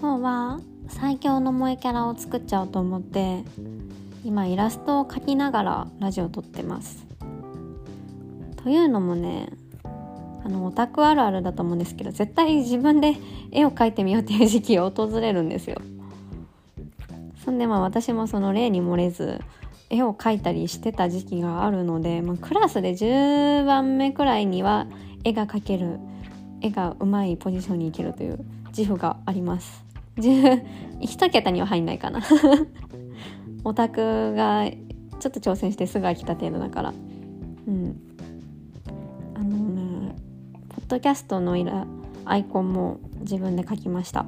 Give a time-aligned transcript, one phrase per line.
[0.00, 3.42] 今日は最強の萌えキャラを作っちゃおうと思って
[4.24, 7.04] 今イラストを描きながらラジオを撮ってます。
[8.62, 9.48] というのもね
[10.44, 13.16] あのオタクあるあるだと思うんですけど絶対自分で
[13.50, 15.78] 絵を描いてみようっていう時期が訪れるんですよ。
[17.44, 19.40] そんでまあ私もその例に漏れず
[19.90, 24.86] 絵を描いたりしてた時期があるので、まあ、クラスで10番目くらいには
[25.24, 25.98] 絵が描ける
[26.60, 28.38] 絵がうまいポジションに行けるという
[28.68, 29.87] 自負があります。
[31.00, 32.20] 一桁には入んないかな。
[33.64, 34.68] オタクが
[35.20, 36.94] ちょっと挑戦してすぐ飽きた程度だから。
[37.66, 37.96] うん。
[39.34, 40.14] あのね
[40.68, 41.86] ポッドキャストのイラ
[42.24, 44.26] アイコンも自分で描きました。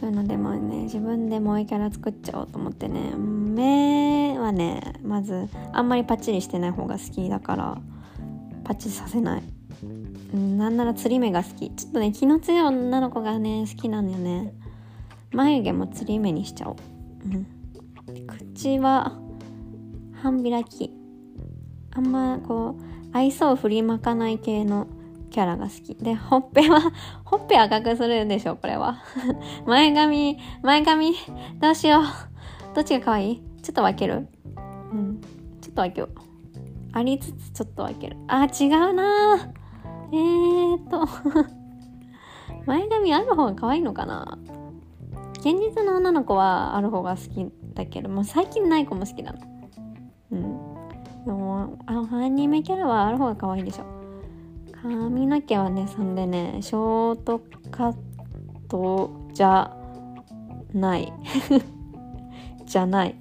[0.00, 3.12] というのでまあね自分で萌えキャラ作っちゃおうと思ってね。
[3.16, 7.78] 目はねまずあんまりパッチリしてない方が好きだから
[8.64, 9.57] パッチリさせない。
[10.32, 11.70] なんなら釣り目が好き。
[11.70, 14.54] ちょっとね気の強い女の子がね好きなんだよね。
[15.32, 16.76] 眉毛も釣り目にしちゃおう、
[17.26, 17.46] うん、
[18.54, 19.18] 口は
[20.22, 20.92] 半開き。
[21.94, 22.82] あんまこう
[23.16, 24.86] 愛想を振りまかない系の
[25.30, 25.94] キャラが好き。
[25.96, 26.80] でほっぺは
[27.24, 28.98] ほっぺ赤くするでしょこれは。
[29.66, 31.14] 前髪前髪
[31.60, 32.02] どうしよう。
[32.74, 33.42] どっちが可愛い？
[33.62, 34.28] ちょっと分ける？
[34.92, 35.20] うん。
[35.60, 36.10] ちょっと分けよう。
[36.92, 38.16] ありつつちょっと分ける。
[38.28, 39.52] あ違うな。
[40.12, 41.06] えーと。
[42.66, 44.38] 前髪ある方が可愛いのかな？
[45.40, 49.38] 現実の女の子はある方が好きだけども最近ない子も好きだな。
[50.32, 50.42] うん。
[51.24, 53.84] でもあアニメキャラはある方が可愛いでしょ。
[54.82, 57.96] 髪の毛はねそんでねショートカッ
[58.68, 59.74] トじゃ
[60.72, 61.12] ない。
[62.66, 63.14] じゃない。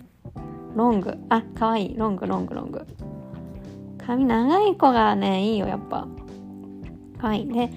[0.76, 1.18] ロング。
[1.30, 1.98] あ可愛い。
[1.98, 2.86] ロングロングロング。
[3.98, 6.08] 髪長い子がねいいよやっぱ。
[7.20, 7.48] はい。
[7.48, 7.72] で、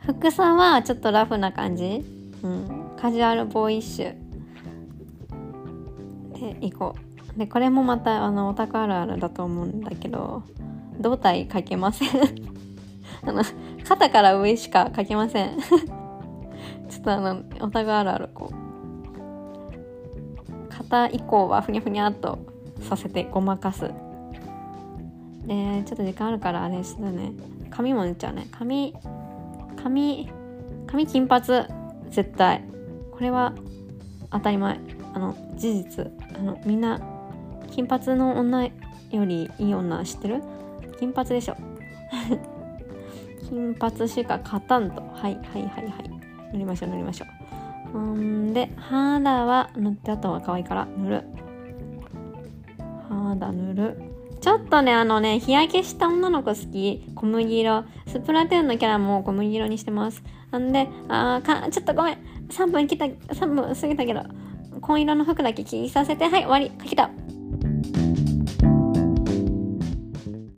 [0.00, 2.04] 服装はちょっとラフな感じ？
[2.42, 2.90] うん。
[3.00, 4.14] カジュアルボーイッシュ。
[6.38, 6.94] で、行こ
[7.36, 7.38] う。
[7.38, 10.42] で、これもまた、あの、オタクあるあるだと思うんだけど、
[11.00, 12.08] 胴体かけません
[13.26, 13.42] あの、
[13.86, 15.58] 肩から上しかかけません
[16.88, 18.54] ちょっとあの、オタクあるある、こう。
[20.68, 22.38] 肩以降はふにゃふにゃっと
[22.80, 23.90] させてごまかす。
[25.46, 27.32] で、ちょっと時間あるからあれですね。
[27.74, 28.46] 髪も塗っちゃうね。
[28.52, 28.94] 髪
[29.82, 30.30] 髪
[30.86, 31.66] 髪金髪。
[32.08, 32.62] 絶対。
[33.10, 33.52] これは
[34.30, 34.78] 当たり前。
[35.12, 36.12] あの事実。
[36.38, 37.00] あのみんな
[37.70, 38.70] 金髪の女よ
[39.24, 40.42] りいい女知ってる？
[40.98, 41.56] 金髪でしょ。
[43.50, 45.02] 金髪しか勝たんと。
[45.02, 46.10] はいはいはいはい。
[46.52, 47.24] 塗りましょう塗りましょ
[47.92, 47.98] う。
[47.98, 51.24] んで肌は塗ってあとは可愛いから塗る。
[53.08, 54.13] 肌塗る。
[54.44, 57.10] ちょっとね、あのね、日焼けした女の子好き。
[57.14, 57.84] 小麦色。
[58.06, 60.22] スプラトゥーンのキャラも小麦色にしてます。
[60.50, 62.18] なんで、あか、ちょっとごめん。
[62.50, 64.20] 3分来た、3分過ぎたけど、
[64.82, 66.68] 紺色の服だけ着させて、はい、終わり。
[66.72, 67.08] かけた。